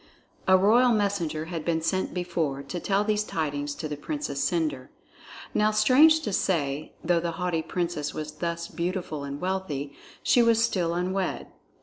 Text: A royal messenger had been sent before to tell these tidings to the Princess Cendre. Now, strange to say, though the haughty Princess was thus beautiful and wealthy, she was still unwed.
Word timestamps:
A 0.47 0.57
royal 0.57 0.89
messenger 0.91 1.45
had 1.45 1.63
been 1.63 1.79
sent 1.83 2.11
before 2.11 2.63
to 2.63 2.79
tell 2.79 3.03
these 3.03 3.23
tidings 3.23 3.75
to 3.75 3.87
the 3.87 3.95
Princess 3.95 4.43
Cendre. 4.43 4.89
Now, 5.53 5.69
strange 5.69 6.21
to 6.21 6.33
say, 6.33 6.93
though 7.03 7.19
the 7.19 7.33
haughty 7.33 7.61
Princess 7.61 8.11
was 8.11 8.31
thus 8.37 8.67
beautiful 8.67 9.23
and 9.23 9.39
wealthy, 9.39 9.93
she 10.23 10.41
was 10.41 10.63
still 10.65 10.95
unwed. 10.95 11.49